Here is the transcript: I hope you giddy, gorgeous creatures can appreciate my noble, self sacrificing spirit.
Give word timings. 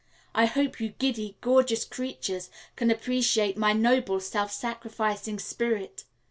I 0.33 0.45
hope 0.47 0.79
you 0.81 0.93
giddy, 0.97 1.37
gorgeous 1.41 1.85
creatures 1.85 2.49
can 2.75 2.89
appreciate 2.89 3.55
my 3.55 3.71
noble, 3.73 4.19
self 4.19 4.51
sacrificing 4.51 5.37
spirit. 5.37 6.05